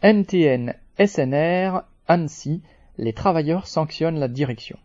[0.00, 2.62] NTN SNR Annecy,
[2.98, 4.78] les travailleurs sanctionnent la direction.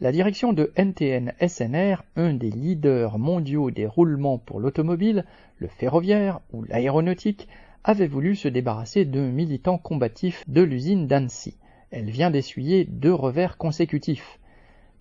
[0.00, 5.24] La direction de NTN SNR, un des leaders mondiaux des roulements pour l'automobile,
[5.58, 7.48] le ferroviaire ou l'aéronautique,
[7.82, 11.56] avait voulu se débarrasser d'un militant combatif de l'usine d'Annecy.
[11.90, 14.38] Elle vient d'essuyer deux revers consécutifs.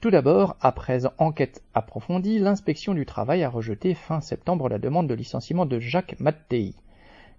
[0.01, 5.13] Tout d'abord, après enquête approfondie, l'inspection du travail a rejeté fin septembre la demande de
[5.13, 6.73] licenciement de Jacques Mattei.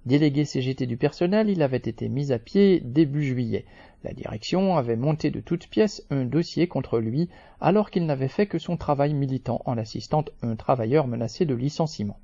[0.09, 3.67] Délégué CGT du personnel, il avait été mis à pied début juillet.
[4.05, 7.29] La direction avait monté de toutes pièces un dossier contre lui
[7.61, 12.19] alors qu'il n'avait fait que son travail militant en assistant un travailleur menacé de licenciement.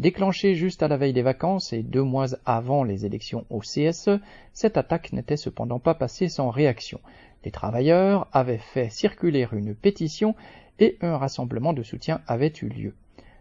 [0.00, 4.18] Déclenchée juste à la veille des vacances et deux mois avant les élections au CSE,
[4.52, 6.98] cette attaque n'était cependant pas passée sans réaction.
[7.44, 10.34] Les travailleurs avaient fait circuler une pétition
[10.80, 12.94] et un rassemblement de soutien avait eu lieu.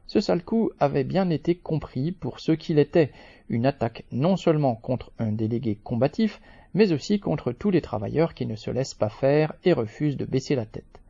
[0.07, 3.11] Ce sale coup avait bien été compris pour ce qu'il était,
[3.49, 6.41] une attaque non seulement contre un délégué combatif,
[6.73, 10.25] mais aussi contre tous les travailleurs qui ne se laissent pas faire et refusent de
[10.25, 11.01] baisser la tête.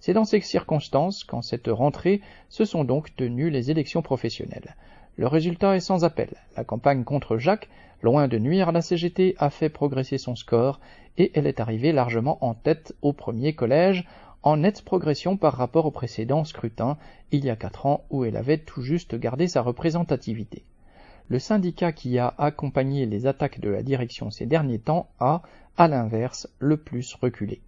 [0.00, 4.76] C'est dans ces circonstances qu'en cette rentrée se sont donc tenues les élections professionnelles.
[5.16, 6.30] Le résultat est sans appel.
[6.56, 7.68] La campagne contre Jacques,
[8.02, 10.80] loin de nuire à la CGT, a fait progresser son score
[11.18, 14.06] et elle est arrivée largement en tête au premier collège
[14.42, 16.96] en nette progression par rapport au précédent scrutin,
[17.32, 20.62] il y a quatre ans où elle avait tout juste gardé sa représentativité.
[21.28, 25.42] Le syndicat qui a accompagné les attaques de la direction ces derniers temps a,
[25.76, 27.60] à l'inverse, le plus reculé.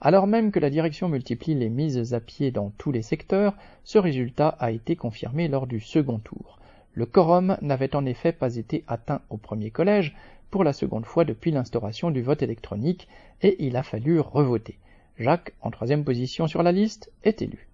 [0.00, 3.98] Alors même que la direction multiplie les mises à pied dans tous les secteurs, ce
[3.98, 6.58] résultat a été confirmé lors du second tour.
[6.94, 10.16] Le quorum n'avait en effet pas été atteint au premier collège
[10.50, 13.06] pour la seconde fois depuis l'instauration du vote électronique
[13.42, 14.78] et il a fallu revoter.
[15.20, 17.68] Jacques, en troisième position sur la liste, est élu.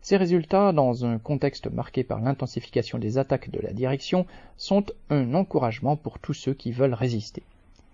[0.00, 4.24] Ces résultats, dans un contexte marqué par l'intensification des attaques de la direction,
[4.56, 7.42] sont un encouragement pour tous ceux qui veulent résister.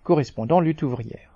[0.05, 1.32] Correspondant lutte ouvrière.